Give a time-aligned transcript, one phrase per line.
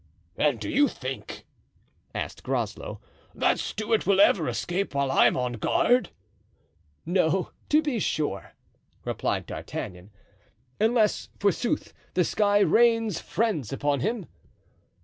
[0.35, 1.45] "And do you think,"
[2.15, 2.99] asked Groslow,
[3.35, 6.09] "that Stuart will ever escape while I am on guard?"
[7.05, 8.53] "No, to be sure,"
[9.05, 10.09] replied D'Artagnan;
[10.79, 14.25] "unless, forsooth, the sky rains friends upon him."